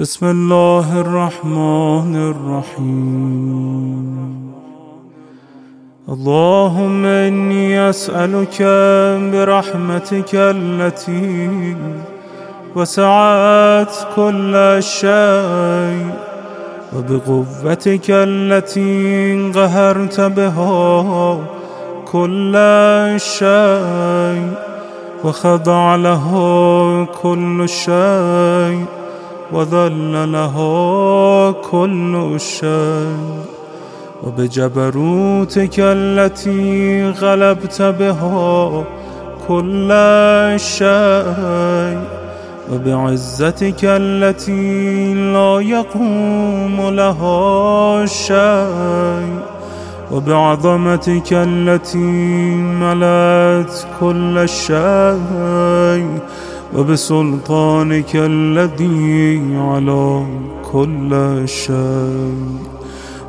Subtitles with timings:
[0.00, 4.02] بسم الله الرحمن الرحيم.
[6.08, 8.62] اللهم إني أسألك
[9.32, 11.76] برحمتك التي
[12.76, 16.10] وسعت كل شيء
[16.96, 21.38] وبقوتك التي قهرت بها
[22.12, 22.54] كل
[23.18, 24.52] شيء
[25.24, 26.26] وخضع له
[27.22, 29.01] كل شيء.
[29.52, 30.56] وذل له
[31.70, 33.42] كل شيء
[34.22, 38.84] وبجبروتك التي غلبت بها
[39.48, 39.90] كل
[40.56, 41.98] شيء
[42.72, 49.38] وبعزتك التي لا يقوم لها شيء
[50.12, 51.98] وبعظمتك التي
[52.56, 56.18] ملأت كل شيء
[56.76, 60.26] وبسلطانك الذي على
[60.72, 62.58] كل شيء.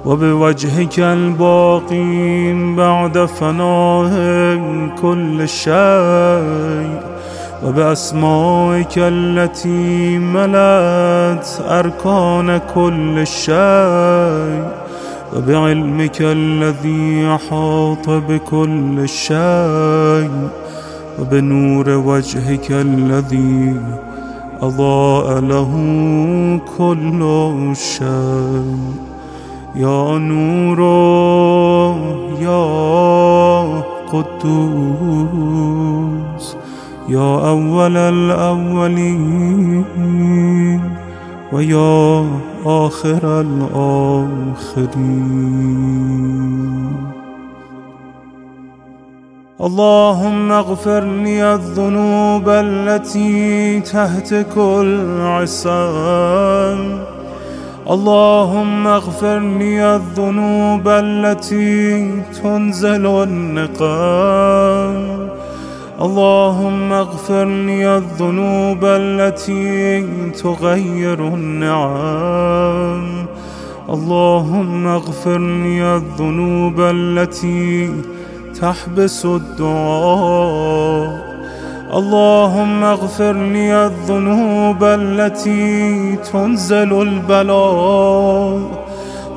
[0.05, 6.99] وبوجهك الباقي بعد فناء كل شيء.
[7.65, 14.67] وبأسمائك التي ملأت أركان كل شيء.
[15.35, 20.62] وبعلمك الذي أحاط بكل شيء.
[21.19, 23.75] وبنور وجهك الذي
[24.61, 25.71] أضاء له
[26.77, 27.21] كل
[27.73, 28.77] شيء.
[29.75, 30.79] يا نور
[32.41, 32.63] يا
[34.13, 35.25] قدوس
[37.09, 39.83] يا أول الأولين
[41.53, 42.25] ويا
[42.65, 44.43] آخر الآخرين.
[49.63, 54.57] اللهم اغفر لي الذنوب التي تهتك
[55.37, 56.19] العصام
[57.89, 62.11] اللهم اغفر لي الذنوب التي
[62.43, 64.97] تنزل النقام
[66.01, 70.01] اللهم اغفر لي الذنوب التي
[70.43, 73.25] تغير النعم
[73.89, 77.89] اللهم اغفر لي الذنوب التي
[78.61, 81.33] تحبس الدعاء.
[81.93, 88.59] اللهم اغفر لي الذنوب التي تنزل البلاء.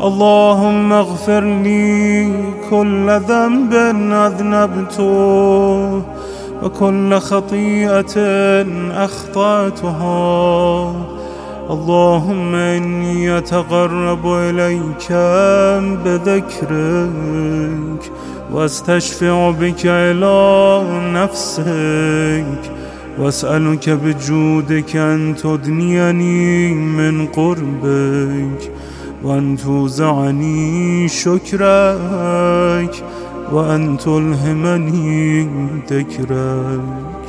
[0.03, 2.33] اللهم اغفر لي
[2.71, 3.73] كل ذنب
[4.13, 6.03] أذنبته.
[6.63, 8.17] وكل خطيئة
[9.05, 10.93] أخطأتها.
[11.71, 15.13] اللهم إني أتقرب إليك
[16.05, 18.13] بذكرك.
[18.53, 22.73] واستشفع بك إلى نفسك
[23.19, 28.73] واسألك بجودك أن تدنيني من قربك
[29.25, 33.05] وأن توزعني شكرك
[33.53, 35.49] وأن تلهمني
[35.91, 37.27] ذكرك.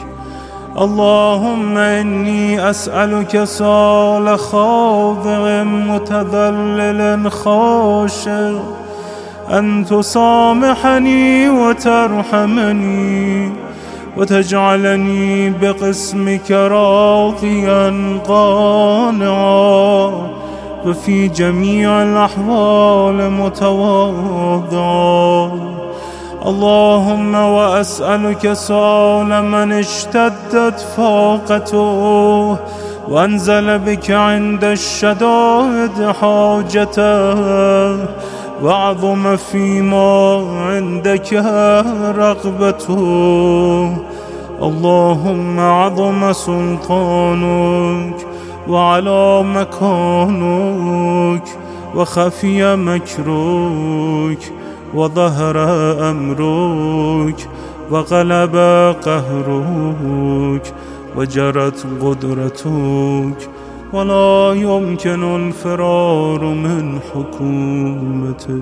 [0.82, 8.77] اللهم إني أسألك سؤال خاضع متذلل خاشع
[9.52, 13.52] أن تسامحني وترحمني
[14.18, 20.12] وتجعلني بقسمك راضيا قانعا.
[20.86, 24.88] وفي جميع الأحوال متواضعا.
[26.46, 32.58] اللهم وأسألك سؤال من اشتدت فاقته
[33.10, 37.38] وأنزل بك عند الشدائد حاجته.
[38.64, 40.38] وعظم فيما
[40.70, 41.34] عندك
[42.18, 43.98] رغبته.
[44.62, 48.16] اللهم عظم سلطانك
[48.70, 51.44] وعلى مكانك
[51.96, 54.52] وخفي مكرك
[54.96, 55.58] وظهر
[56.10, 57.50] أمرك
[57.92, 58.56] وغلب
[59.06, 60.74] قهرك
[61.16, 63.50] وجرت قدرتك.
[63.94, 68.62] ولا يمكن الفرار من حكومتك.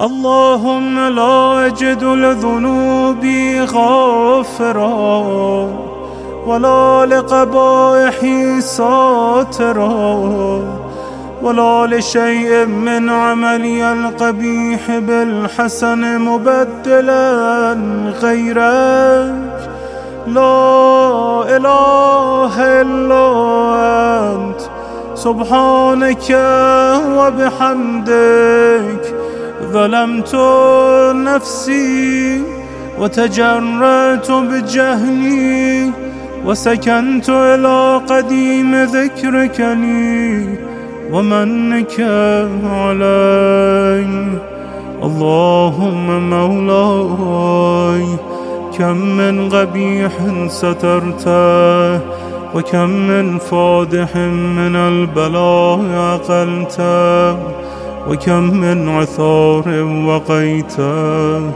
[0.00, 5.18] اللهم لا أجد لذنوبي غافرا
[6.46, 9.96] ولا لقبائحي ساترا
[11.42, 17.72] ولا لشيء من عملي القبيح بالحسن مبدلا
[18.22, 19.75] غيرك.
[20.26, 23.26] لا إله إلا
[24.34, 24.60] أنت.
[25.14, 26.28] سبحانك
[27.18, 29.04] وبحمدك
[29.72, 30.34] ظلمت
[31.14, 32.42] نفسي
[33.00, 35.92] وتجرأت بجهلي
[36.46, 40.58] وسكنت إلى قديم ذكرك لي
[41.12, 42.00] ومنك
[42.64, 44.06] علي.
[45.02, 48.06] اللهم مولاي
[48.78, 50.12] كم من قبيح
[50.48, 51.96] سترته
[52.54, 54.16] وكم من فادح
[54.56, 55.80] من البلاء
[56.14, 57.32] أقلته
[58.08, 61.50] وكم من عثار وقيته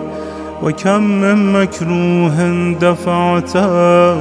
[0.62, 2.38] وكم من مكروه
[2.80, 4.16] دفعته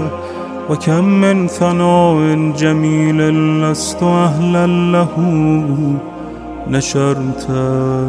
[0.70, 3.20] وكم من ثناء جميل
[3.62, 5.14] لست أهلا له
[6.68, 8.08] نشرته.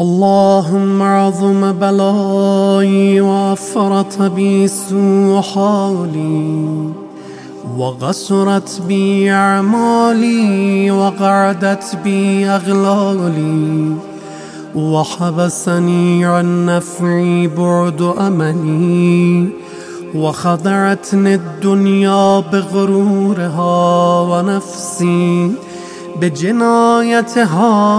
[0.00, 6.90] اللهم عظم بلائي وافرط بي سوء حالي
[7.78, 13.96] وقصرت بي أعمالي وقعدت بي أغلالي
[14.74, 19.48] وحبسني عن نفعي بعد أملي
[20.14, 25.50] وخضعتني الدنيا بغرورها ونفسي
[26.20, 27.98] بجنايتها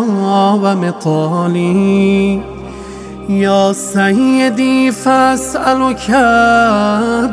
[0.63, 2.41] ومطالي.
[3.29, 6.11] يا سيدي فاسألك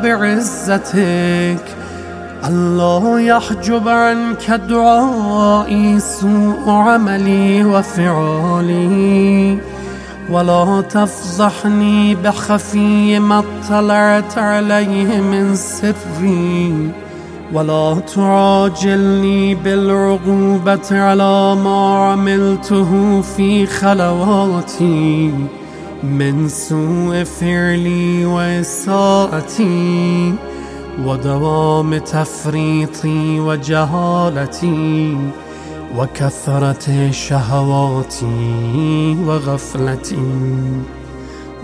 [0.03, 1.65] بعزتك.
[2.47, 9.57] الله يحجب عنك دعائي سوء عملي وفعالي.
[10.29, 16.91] ولا تفضحني بخفي ما اطلعت عليه من سري.
[17.53, 25.31] ولا تعاجلني بالعقوبة على ما عملته في خلواتي
[26.03, 30.33] من سوء فعلي وإساءتي
[31.05, 35.17] ودوام تفريطي وجهالتي
[35.97, 40.17] وكثرة شهواتي وغفلتي.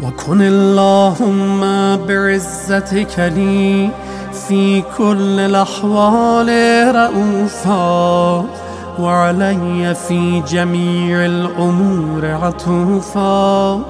[0.03, 1.61] وكن اللهم
[2.07, 3.89] بعزتك لي
[4.33, 6.49] في كل الأحوال
[6.95, 8.45] رؤوفا
[8.99, 13.81] وعلي في جميع الأمور عطوفا.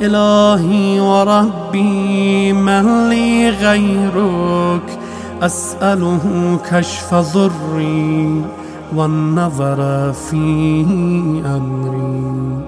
[0.00, 4.98] إلهي وربي من لي غيرك؟
[5.42, 8.42] أسأله كشف ضري
[8.96, 10.86] والنظر في
[11.46, 12.58] أمري.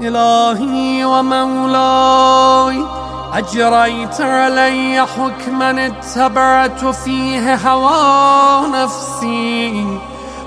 [0.00, 3.01] إلهي ومولاي
[3.32, 9.98] أجريت علي حكما اتبعت فيه هوى نفسي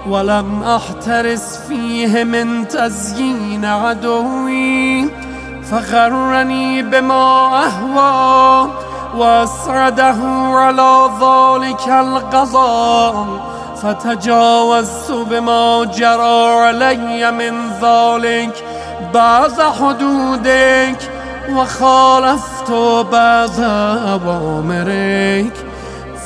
[0.10, 5.10] ولم أحترس فيه من تزيين عدوي
[5.72, 8.70] فغرني بما أهوى
[9.18, 10.18] وأسرده
[10.54, 13.28] على ذلك القضاء
[13.82, 18.64] فتجاوزت بما جرى علي من ذلك
[19.14, 21.15] بعض حدودك
[21.50, 22.72] وخالفت
[23.12, 25.54] بعض أوامرك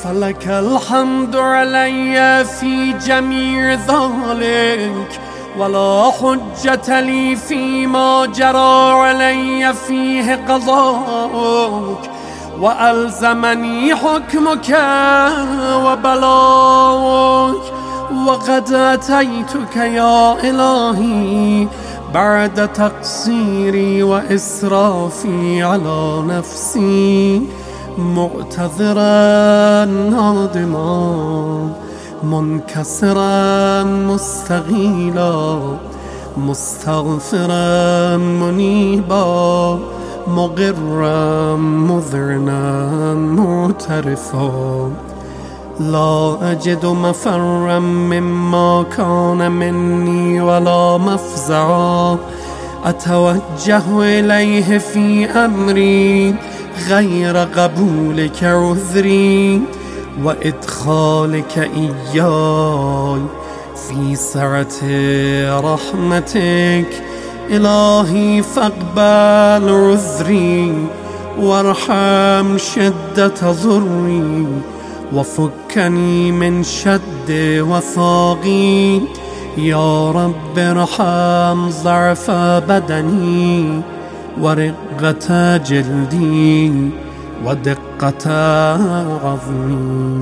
[0.04, 5.20] فلك الحمد علي في جميع ذلك
[5.58, 12.10] ولا حجة لي فيما جرى علي فيه قضاءك.
[12.60, 14.78] وألزمني حكمك
[15.84, 17.62] وبلاك
[18.26, 21.68] وقد أتيتك يا إلهي.
[22.14, 27.42] بعد تقصيري وإسرافي على نفسي
[27.98, 31.72] معتذرا نادما
[32.22, 35.60] منكسرا مستغيلا
[36.36, 39.78] مستغفرا منيبا
[40.26, 44.90] مغرا مذعنا معترفا.
[45.80, 52.18] لا أجد مفرا مما كان مني ولا مفزعا.
[52.84, 56.34] أتوجه إليه في أمري
[56.88, 59.62] غير قبولك عذري
[60.24, 63.22] وإدخالك إياي
[63.88, 64.76] في سعة
[65.60, 67.02] رحمتك
[67.50, 70.86] إلهي فاقبل عذري
[71.38, 74.46] وارحم شدة ضري
[75.14, 79.00] وفكني من شد وثاقي
[79.58, 82.30] يا رب ارحم ضعف
[82.68, 83.80] بدني
[84.40, 86.72] ورقة جلدي
[87.44, 88.30] ودقة
[89.24, 90.20] عظمي.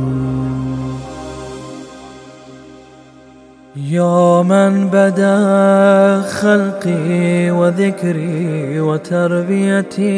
[3.77, 10.11] يا من بدا خلقي وذكري وتربيتي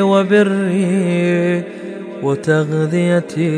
[0.00, 1.64] وبري
[2.22, 3.48] وتغذيتي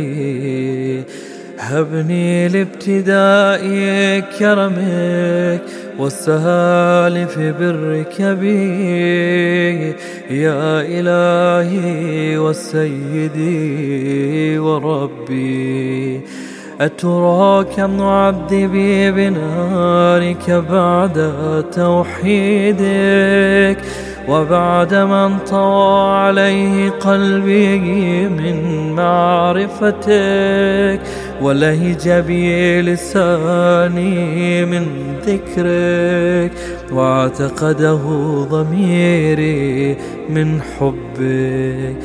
[1.58, 3.60] هبني لابتداء
[4.38, 5.62] كرمك
[5.98, 9.94] والسهال في برك بي.
[10.30, 13.48] يا إلهي وسيدي
[14.58, 16.20] وربي
[16.80, 21.32] أتراك معذبي بنارك بعد
[21.72, 22.80] توحيدك؟
[24.28, 27.78] وبعد من طوى عليه قلبي
[28.28, 31.00] من معرفتك
[31.42, 34.86] ولهج بي لساني من
[35.26, 36.52] ذكرك
[36.92, 38.00] واعتقده
[38.50, 39.96] ضميري
[40.28, 41.96] من حبك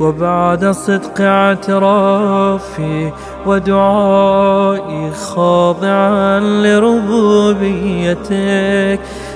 [0.00, 3.10] وبعد صدق اعترافي
[3.46, 8.14] ودعائي خاضعا لربوبيتك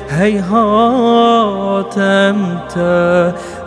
[0.09, 2.77] هيهات أنت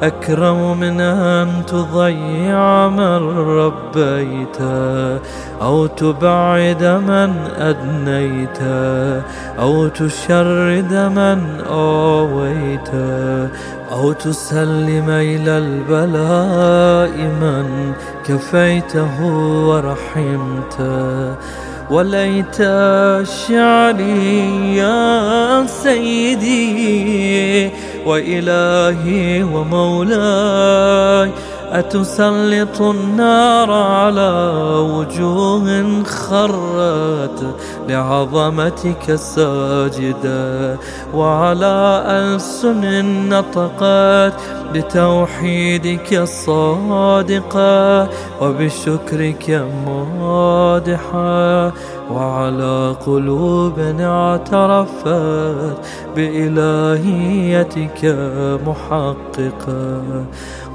[0.01, 4.57] أكرم من أن تضيع من ربيت
[5.61, 8.59] أو تبعد من أدنيت
[9.59, 12.89] أو تشرد من آويت
[13.91, 17.93] أو تسلم إلى البلاء من
[18.25, 19.25] كفيته
[19.67, 21.35] ورحمته
[21.91, 22.57] وليت
[23.47, 27.69] شعري يا سيدي
[28.05, 31.31] وإلهي ومولاي
[31.71, 37.55] أتسلط النار على وجوه خرت
[37.91, 40.77] لعظمتك ساجدة
[41.13, 42.83] وعلى ألسن
[43.29, 44.33] نطقت
[44.73, 48.07] بتوحيدك الصادقة
[48.41, 51.71] وبشكرك مادحة
[52.11, 55.77] وعلى قلوب اعترفت
[56.15, 58.05] بإلهيتك
[58.67, 60.01] محققة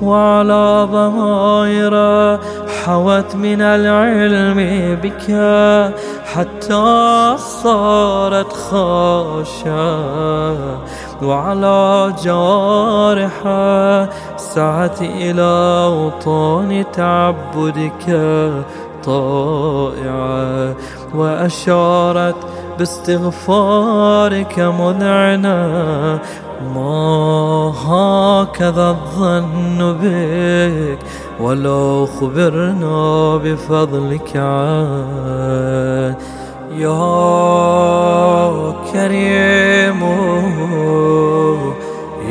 [0.03, 1.95] وعلى ضمائر
[2.85, 4.59] حوت من العلم
[5.03, 5.27] بك
[6.35, 6.75] حتى
[7.37, 10.17] صارت خاشعة
[11.23, 15.51] وعلى جوارحها سعت إلى
[15.87, 18.21] أوطان تعبدك
[19.05, 20.75] طائعة
[21.15, 22.37] وأشارت
[22.79, 26.21] باستغفارك مذعنة
[26.75, 30.99] ما هكذا الظن بك
[31.41, 36.17] ولو خبرنا بفضلك عاد.
[36.71, 36.97] يا
[38.93, 40.03] كريم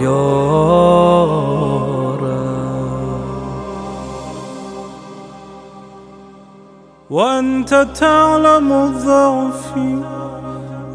[0.03, 0.55] يا
[7.09, 9.99] وأنت تعلم ضعفي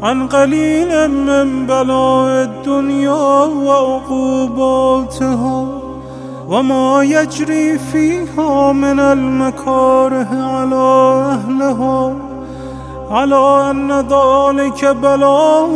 [0.01, 5.01] عن قليل من بلاء الدنيا وعقوباتها
[6.47, 10.75] وما يجري فيها من المكاره على
[11.31, 12.30] أهلها.
[13.11, 15.69] على أن ذلك بلاء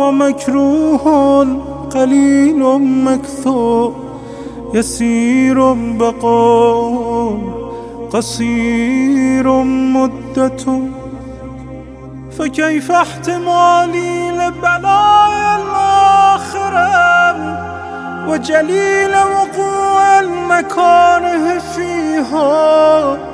[0.00, 1.46] ومكروه
[1.94, 3.94] قليل مكثور
[4.74, 7.38] يسير بقاء
[8.12, 9.52] قصير
[9.96, 10.80] مدة
[12.38, 17.02] فكيف احتمالي لبلاء الآخرة
[18.28, 23.31] وجليل وقوع المكاره فيها؟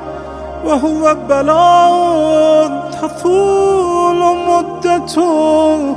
[0.65, 5.97] وهو بلاء تطول مدته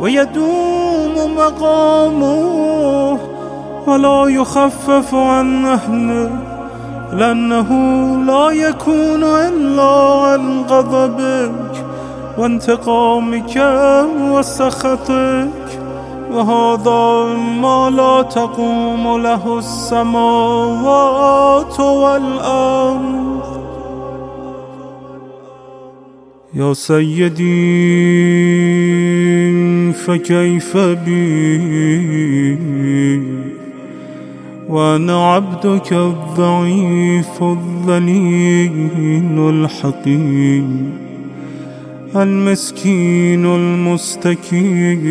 [0.00, 3.18] ويدوم مقامه
[3.86, 6.30] ولا يخفف عن أهله
[7.12, 7.70] لأنه
[8.26, 9.92] لا يكون إلا
[10.22, 11.84] عن غضبك
[12.38, 13.56] وانتقامك
[14.32, 15.80] وسخطك
[16.32, 21.00] وهذا ما لا تقوم له السماوات
[21.80, 23.19] والأرض.
[26.54, 27.42] يا سيدي
[29.92, 32.58] فكيف بي؟
[34.68, 40.64] وأنا عبدك الضعيف الذليل الحقير
[42.16, 45.06] المسكين المستكين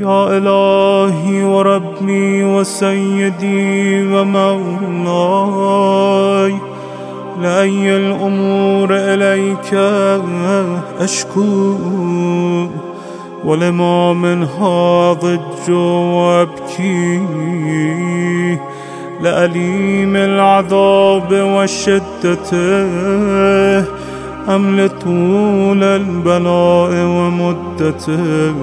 [0.00, 5.50] يا إلهي وربي وسيدي ومولاي
[7.42, 9.74] لأي الأمور إليك
[11.00, 11.76] أشكو؟
[13.44, 17.22] ولما منها ضج وأبكي؟
[19.22, 22.50] لأليم العذاب والشدة؟
[24.48, 28.54] أم لطول البلاء ومدته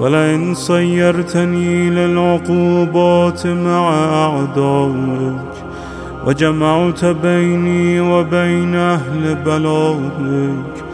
[0.00, 5.67] فلئن صيرتني للعقوبات مع أعدائك
[6.26, 10.84] وجمعت بيني وبين أهل بلائك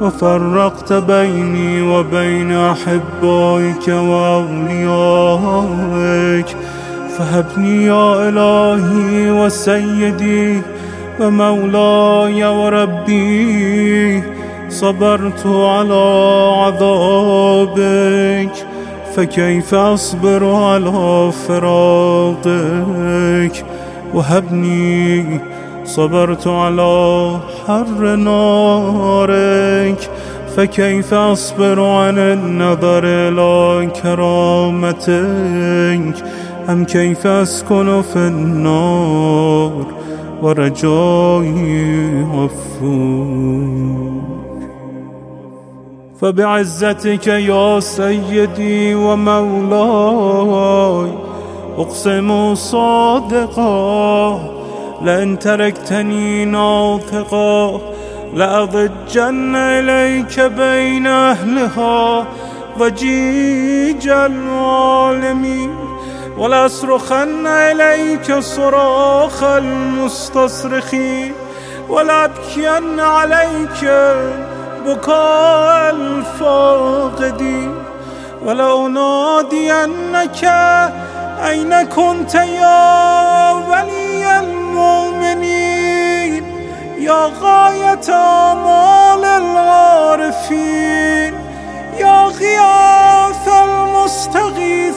[0.00, 5.36] وفرقت بيني وبين أحبائك وأوليائك.
[7.18, 10.62] فهبني يا إلهي وسيدي
[11.20, 14.22] ومولاي وربي
[14.68, 16.04] صبرت على
[16.62, 18.52] عذابك
[19.16, 22.44] فكيف أصبر على فراقك؟
[24.14, 25.40] وهبني
[25.84, 27.36] صبرت على
[27.66, 30.10] حر نارك
[30.56, 35.10] فكيف أصبر عن النظر إلى كرامتك؟
[36.68, 39.86] أم كيف أسكن في النار
[40.42, 44.20] ورجائي غفور
[46.20, 50.50] فبعزتك يا سيدي ومولاي
[51.78, 54.40] أقسم صادقا
[55.02, 57.80] لئن تركتني ناطقا
[58.34, 62.26] لأضجن إليك بين أهلها
[62.78, 65.74] ضجيج العالمين
[66.38, 71.32] ولأصرخن إليك صراخ المستصرخين
[71.88, 73.84] ولأبكين عليك
[74.86, 77.74] بكاء الفاقدين
[78.44, 80.44] ولأنادينك
[81.48, 86.44] أين كنت يا ولي المؤمنين؟
[86.98, 88.08] يا غاية
[88.52, 91.34] آمال العارفين
[91.98, 94.90] يا غياث المستغيثين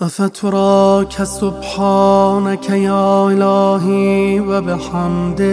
[0.03, 5.53] أفتراك سبحانك يا إلهي وبحمدك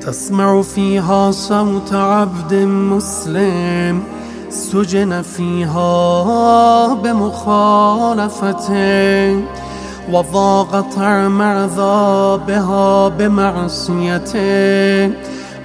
[0.00, 4.02] تسمع فيها صوت عبد مسلم
[4.50, 8.46] سجن فيها بمخالفته
[10.96, 14.36] طعم عذابها بمعصيته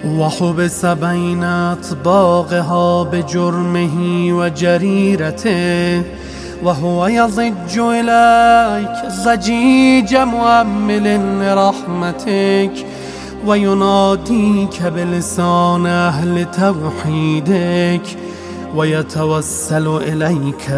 [0.05, 6.03] وحبس بين أطباقها بجرمه وجريرته
[6.63, 8.89] وهو يضج إليك.
[9.25, 11.05] ضجيج مؤمل
[11.41, 12.85] لرحمتك
[13.45, 18.17] ويناديك بلسان أهل توحيدك
[18.75, 20.71] ويتوسل إليك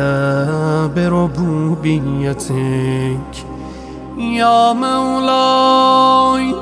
[0.95, 2.53] بربوبيتك.
[4.17, 6.55] يا مولاي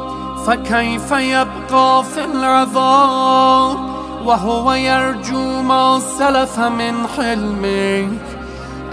[0.48, 3.78] فكيف يبقى في العذاب؟
[4.26, 8.41] وهو يرجو ما سلف من حلمك.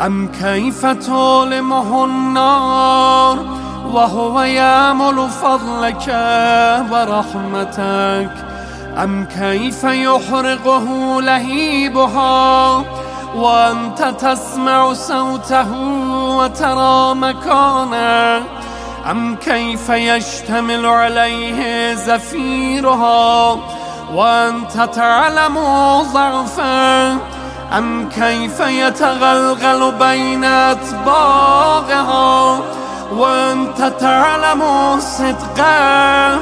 [0.01, 3.39] ام کیف تالمه النار
[3.95, 6.09] و هو یعمل فضلك
[6.91, 8.31] و رحمتك
[8.97, 12.85] ام کیف یحرقه لهیبها
[13.35, 18.43] و انت تسمع صوته و مكانه؟ مکانه
[19.07, 23.59] ام کیف یشتمل عليه زفیرها
[24.15, 25.59] و انت تعلم
[26.13, 27.38] ضعفه؟
[27.73, 32.19] ام کیف یتغلغل بین اطباقها
[33.13, 34.63] و انت تعلم
[35.01, 36.39] صدقه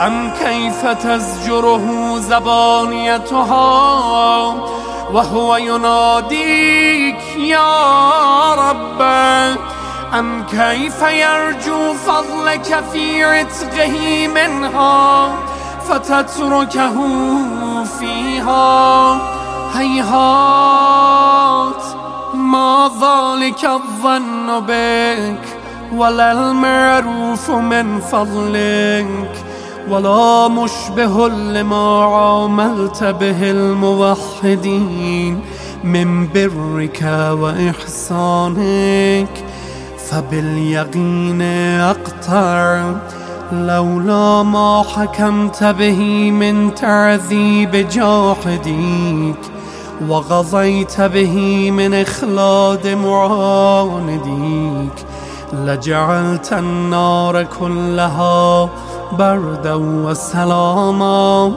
[0.00, 3.54] ام کیف تزجره زبانیتها
[5.14, 9.00] و هو ینادیک یا رب؟
[10.12, 15.30] ام کیف یرجو فضلك في عتقه منها
[15.88, 16.92] فتتركه
[17.98, 19.39] فیها
[19.74, 21.30] هيهات
[22.34, 25.40] ما ذلك الظن بك
[25.92, 29.30] ولا المعروف من فضلك
[29.88, 35.40] ولا مشبه لما عاملت به الموحدين
[35.84, 37.02] من برك
[37.40, 38.80] وإحسانك
[40.10, 41.42] فباليقين
[41.80, 42.92] أقطع
[43.52, 49.59] لولا ما حكمت به من تعذيب جاحديك
[50.08, 54.26] وغضيت به من إخلاد معانديك
[55.52, 58.68] لجعلت النار كلها
[59.12, 61.52] بردا وسلاما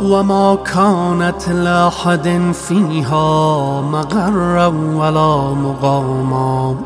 [0.00, 6.76] وما كانت لأحد فيها مغرا ولا مقاما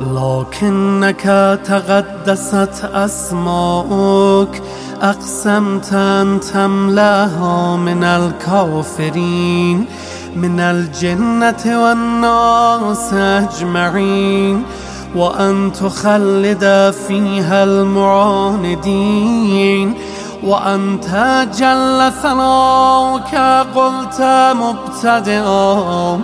[0.00, 1.22] لكنك
[1.64, 4.62] تقدست أسماؤك
[5.02, 9.86] أقسمت أن تملاها من الكافرين.
[10.36, 14.62] من الجنة والناس أجمعين
[15.14, 19.06] وأن تخلد فيها المعاندين
[20.44, 21.06] وأنت
[21.58, 23.34] جل ثناؤك
[23.74, 24.20] قلت
[24.62, 26.20] مبتدئا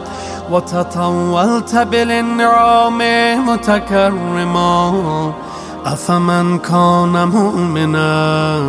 [0.50, 2.98] وتطولت بالإنعام
[3.46, 4.92] متكرما.
[5.86, 8.62] أفمن كان مؤمنا؟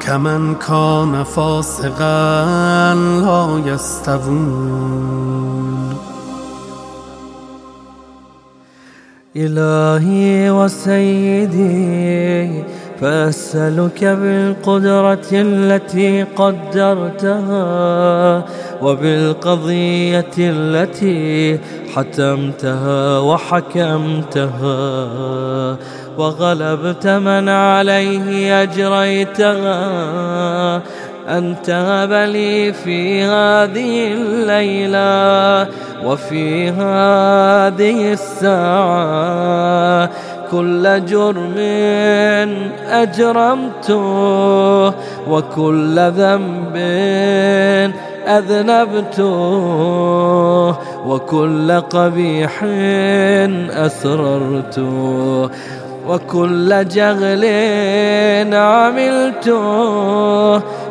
[0.00, 5.30] كمن كان فاسقا لا يستوون
[9.36, 11.70] إلهي وسيدي
[13.00, 17.64] فأسألك بالقدرة التي قدرتها
[18.82, 21.58] وبالقضية التي
[21.94, 24.76] حتمتها وحكمتها.
[26.20, 29.80] وغلبت من عليه أجريتها
[31.28, 35.68] أن تهب لي في هذه الليلة
[36.04, 40.10] وفي هذه الساعة.
[40.50, 41.54] كل جرم
[42.88, 44.04] أجرمته
[45.28, 46.76] وكل ذنب
[48.26, 49.30] أذنبته
[51.06, 52.64] وكل قبيح
[53.70, 55.50] أسررته.
[56.08, 57.44] وكل جغل
[58.54, 59.54] عملت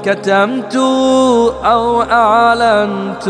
[0.04, 0.76] كتمت
[1.65, 3.28] أو أعلنت.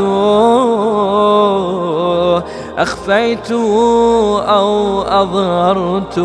[2.77, 6.19] أخفيت أو أظهرت.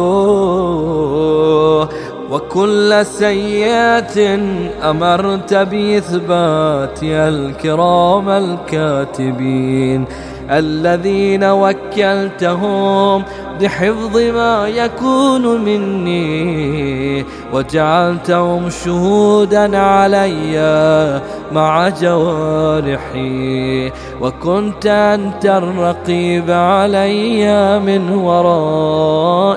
[2.30, 4.34] وكل سيئة
[4.90, 10.04] أمرت بإثبات الكرام الكاتبين
[10.50, 13.22] الذين وكلتهم
[13.60, 21.20] بحفظ ما يكون مني وجعلتهم شهودا علي
[21.52, 29.54] مع جوارحي وكنت أنت الرقيب علي من ورائهم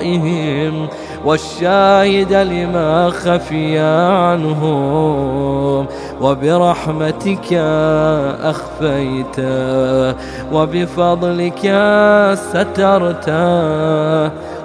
[1.27, 5.85] والشاهد لما خفي عنهم
[6.21, 7.53] وبرحمتك
[8.43, 9.39] أخفيت
[10.53, 11.61] وبفضلك
[12.33, 13.29] سترت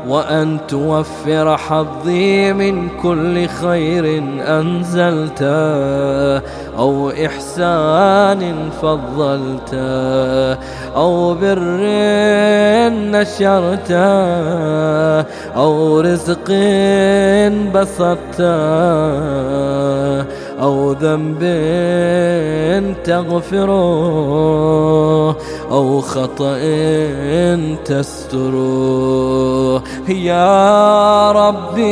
[0.09, 5.43] وأن توفر حظي من كل خير أنزلت
[6.79, 9.75] أو إحسان فضلت
[10.97, 11.83] أو بر
[13.13, 13.91] نشرت
[15.57, 16.53] أو رزق
[17.75, 18.41] بسطت
[20.61, 21.43] أو ذنب
[23.05, 23.73] تغفره
[25.71, 26.59] أو خطأ
[27.85, 31.83] تستره يا ربي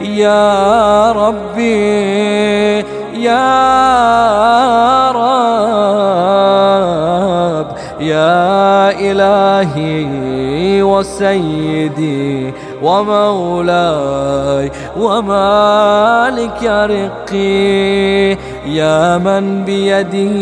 [0.00, 2.78] يا ربي
[3.18, 7.66] يا رب
[8.00, 14.70] يا إلهي وسيدي ومولاي
[15.00, 18.30] ومالك رقي
[18.66, 20.36] يا من بيده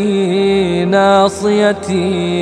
[0.84, 2.36] ناصيتي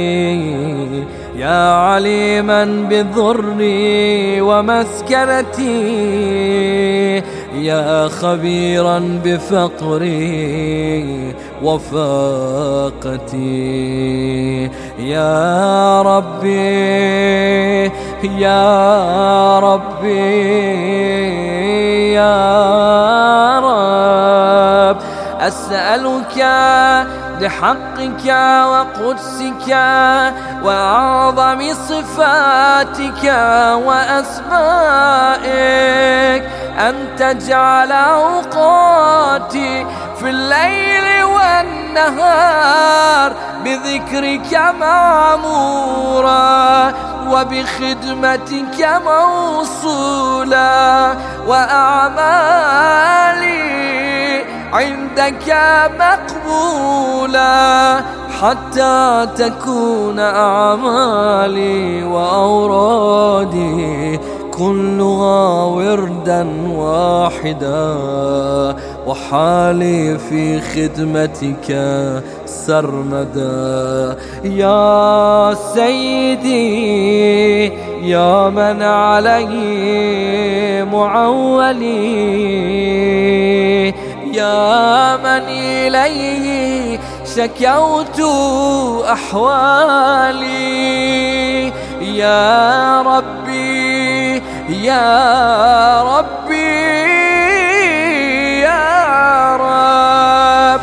[1.37, 5.75] يا عليما بضري ومسكنتي
[7.55, 13.45] يا خبيرا بفقري وفاقتي.
[14.99, 17.85] يا ربي
[18.25, 20.55] يا ربي
[22.15, 24.97] يا رب
[25.41, 26.39] أسألك
[27.41, 28.27] بحقك
[28.71, 29.69] وقدسك
[30.63, 33.25] وأعظم صفاتك
[35.15, 36.43] وأسمائك
[36.79, 39.87] أن تجعل أوقاتي
[40.21, 43.33] في الليل والنهار
[43.65, 46.45] بذكرك معمورا
[47.29, 51.15] وبخدمتك موصولا
[51.47, 52.95] وأعمالي
[54.75, 55.57] عندك
[56.01, 58.01] مقبولا
[58.41, 63.85] حتى تكون أعمالي وأورادي
[64.59, 67.97] كلها وردا واحدا.
[69.07, 71.69] وحالي في خدمتك
[72.47, 74.17] سرمدا.
[74.45, 77.65] يا سيدي
[78.03, 82.35] يا من عليه معولي.
[84.45, 87.01] يا من إليه
[87.37, 88.21] شكوت
[89.13, 90.65] أحوالي.
[92.01, 96.55] يا ربي يا ربي
[98.61, 100.81] يا رب.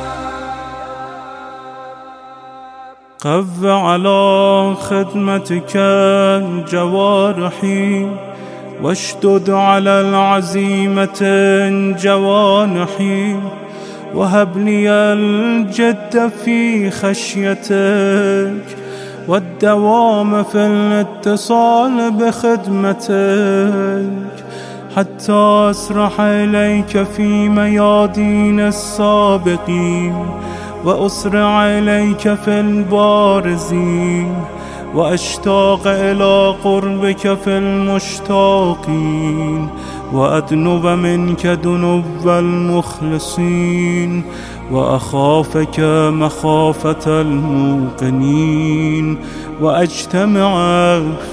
[3.24, 5.78] قو على خدمتك
[6.72, 8.08] جوارحي.
[8.84, 11.20] واشدد على العزيمة
[12.02, 13.36] جوانحي
[14.16, 18.78] وهب لي الجد في خشيتك
[19.28, 23.12] والدوام في الاتصال بخدمتك.
[24.96, 30.26] حتى أسرح إليك في ميادين السابقين
[30.86, 34.36] وأسرع إليك في البارزين.
[34.96, 39.12] وأشتاق إلى قربك في المشتاقين
[40.14, 44.24] وأدنب منك دنب المخلصين
[44.72, 49.18] وأخافك مخافة الموقنين
[49.62, 50.54] وأجتمع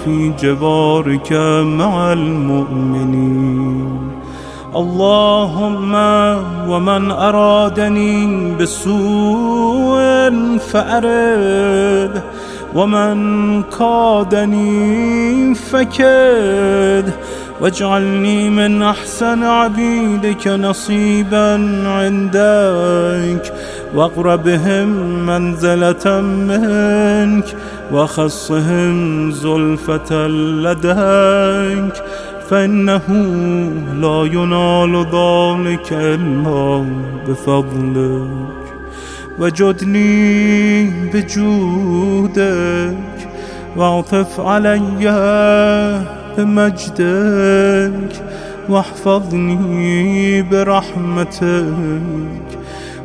[0.04, 3.98] في جبارك مع المؤمنين.
[4.76, 5.94] اللهم
[6.68, 9.98] ومن أرادني بسوء
[10.58, 12.22] فأرد
[12.74, 17.10] ومن كادني فكد
[17.60, 21.54] واجعلني من أحسن عبيدك نصيبا
[21.86, 23.52] عندك
[23.94, 24.88] واقربهم
[25.26, 27.56] منزلة منك
[27.92, 32.02] وخصهم زلفة لديك
[32.50, 33.08] فإنه
[34.00, 36.84] لا ينال ذلك إلا
[37.28, 38.67] بفضلك.
[39.40, 42.96] وجدني بجودك
[43.76, 44.80] واعطف علي
[46.38, 48.22] بمجدك
[48.68, 51.48] واحفظني برحمتك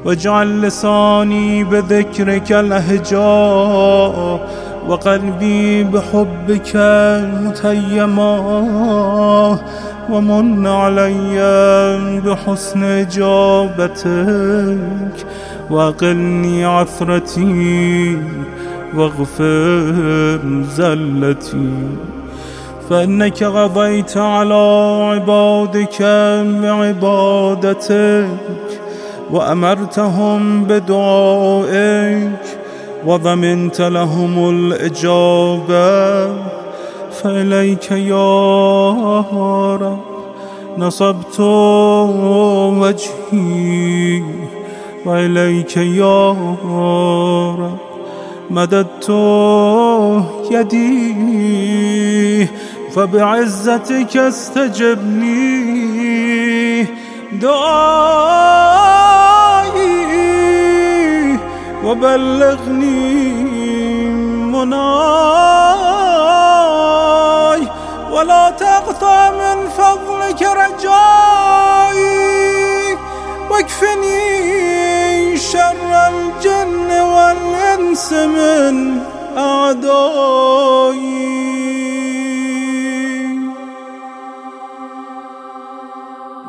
[0.06, 4.50] واجعل لساني بذكرك الأهجاء
[4.88, 6.76] وقلبي بحبك
[7.44, 8.34] متيما
[10.10, 11.40] ومن علي
[12.26, 13.98] بحسن إجابتك.
[15.70, 18.18] وأقلني عثرتي
[18.96, 20.40] واغفر
[20.76, 21.72] زلتي.
[22.90, 26.02] فإنك غضيت على عبادك
[26.62, 28.28] بعبادتك
[29.32, 32.63] وأمرتهم بدعائك.
[33.06, 36.34] وضمنت لهم الإجابة.
[37.12, 38.80] فإليك يا
[39.82, 40.00] رب
[40.78, 41.40] نصبت
[42.80, 44.24] وجهي.
[45.06, 46.30] وإليك يا
[47.60, 47.78] رب
[48.50, 49.10] مددت
[50.52, 51.14] يدي.
[52.96, 56.86] فبعزتك استجب لي
[57.32, 59.03] دعائي
[61.94, 63.34] وبلغني
[64.54, 64.82] مناي
[68.12, 71.98] ولا تقطع من فضلك رجائي
[73.50, 79.02] واكفني شر الجن والإنس من
[79.38, 80.64] أعدائي.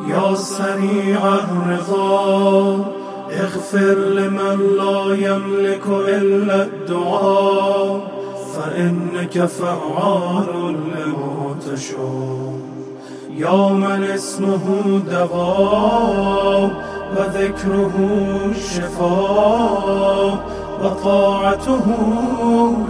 [0.09, 2.94] يا سريع الرضا
[3.41, 8.01] اغفر لمن لا يملك إلا الدعاء
[8.55, 12.55] فإنك فعال لما تشاء
[13.37, 14.65] يا من اسمه
[15.11, 16.71] دواء
[17.17, 17.97] وذكره
[18.55, 20.39] شفاء
[20.83, 21.87] وطاعته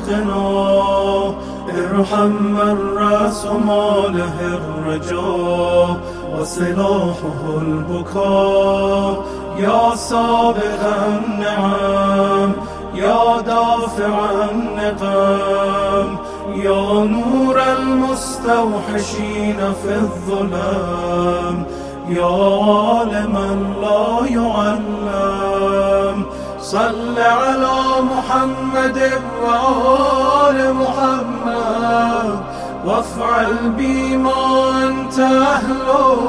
[0.09, 1.35] غنى
[1.75, 5.97] ارحم من راس ماله الرجاء
[6.39, 9.25] وسلاحه البكاء.
[9.59, 12.53] يا سابق النعم
[12.95, 14.15] يا دافع
[14.51, 16.17] النقم
[16.55, 21.57] يا نور المستوحشين في الظلام
[22.09, 23.49] يا عالما
[23.83, 26.19] لا يعلم.
[26.61, 27.77] صل على
[28.13, 28.99] محمد
[29.45, 32.39] وآل محمد
[32.87, 34.43] وافعل بي ما
[34.85, 36.21] أنت أهله.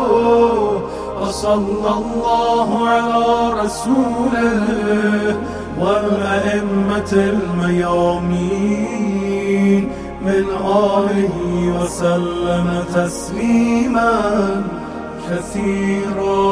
[1.21, 3.27] وصلى الله على
[3.61, 5.35] رسوله
[5.79, 8.63] والأئمة الميامين
[10.25, 10.45] من
[10.97, 11.35] آله
[11.79, 14.13] وسلم تسليما
[15.29, 16.45] كثيرا.